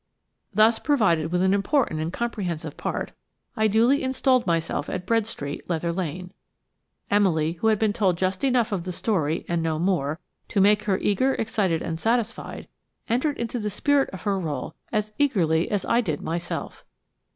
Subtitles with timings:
[0.51, 3.11] Thus provided with an important and comprehensive part,
[3.55, 6.31] I duly installed myself at Bread Street, Leather Lane.
[7.11, 10.97] Emily–who had been told just enough of the story, and no more, to make her
[10.97, 16.19] eager, excited and satisfied–entered into the spirit of her rôle as eagerly as I did
[16.19, 16.83] myself.